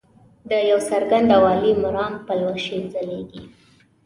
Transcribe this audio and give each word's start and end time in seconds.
د 0.49 0.51
یو 0.69 0.79
څرګند 0.89 1.27
او 1.37 1.43
عالي 1.49 1.71
مرام 1.83 2.13
پلوشې 2.25 2.77
ځلیږي. 2.91 3.43